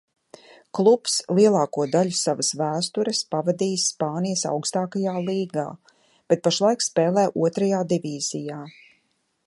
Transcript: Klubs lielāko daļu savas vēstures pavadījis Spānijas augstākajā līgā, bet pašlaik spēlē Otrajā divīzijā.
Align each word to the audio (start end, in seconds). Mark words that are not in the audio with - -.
Klubs 0.77 1.17
lielāko 1.39 1.85
daļu 1.95 2.15
savas 2.19 2.49
vēstures 2.61 3.21
pavadījis 3.35 3.85
Spānijas 3.91 4.47
augstākajā 4.53 5.15
līgā, 5.29 5.67
bet 6.33 6.45
pašlaik 6.49 6.87
spēlē 6.87 7.31
Otrajā 7.47 7.85
divīzijā. 7.95 8.61